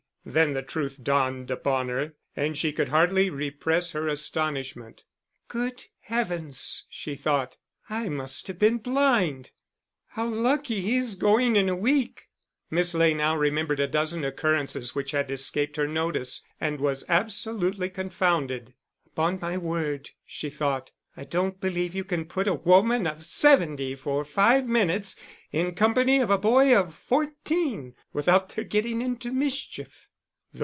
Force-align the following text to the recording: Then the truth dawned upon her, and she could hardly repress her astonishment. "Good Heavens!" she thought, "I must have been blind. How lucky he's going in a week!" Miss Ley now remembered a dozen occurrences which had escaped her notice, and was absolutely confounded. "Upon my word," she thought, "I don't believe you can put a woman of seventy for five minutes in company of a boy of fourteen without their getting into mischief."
Then 0.23 0.53
the 0.53 0.61
truth 0.61 0.99
dawned 1.01 1.49
upon 1.49 1.89
her, 1.89 2.13
and 2.35 2.55
she 2.55 2.71
could 2.71 2.89
hardly 2.89 3.31
repress 3.31 3.89
her 3.93 4.07
astonishment. 4.07 5.03
"Good 5.47 5.85
Heavens!" 6.01 6.83
she 6.91 7.15
thought, 7.15 7.57
"I 7.89 8.07
must 8.07 8.45
have 8.47 8.59
been 8.59 8.77
blind. 8.77 9.49
How 10.09 10.27
lucky 10.27 10.81
he's 10.81 11.15
going 11.15 11.55
in 11.55 11.69
a 11.69 11.75
week!" 11.75 12.27
Miss 12.69 12.93
Ley 12.93 13.15
now 13.15 13.35
remembered 13.35 13.79
a 13.79 13.87
dozen 13.87 14.23
occurrences 14.23 14.93
which 14.93 15.09
had 15.09 15.31
escaped 15.31 15.75
her 15.77 15.87
notice, 15.87 16.43
and 16.61 16.79
was 16.79 17.03
absolutely 17.09 17.89
confounded. 17.89 18.75
"Upon 19.07 19.39
my 19.39 19.57
word," 19.57 20.11
she 20.23 20.51
thought, 20.51 20.91
"I 21.17 21.23
don't 21.23 21.59
believe 21.59 21.95
you 21.95 22.03
can 22.03 22.25
put 22.25 22.47
a 22.47 22.53
woman 22.53 23.07
of 23.07 23.25
seventy 23.25 23.95
for 23.95 24.23
five 24.23 24.67
minutes 24.67 25.15
in 25.51 25.73
company 25.73 26.19
of 26.19 26.29
a 26.29 26.37
boy 26.37 26.77
of 26.77 26.93
fourteen 26.93 27.95
without 28.13 28.49
their 28.49 28.63
getting 28.65 29.01
into 29.01 29.31
mischief." 29.33 30.07